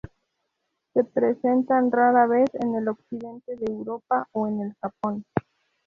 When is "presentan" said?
1.03-1.91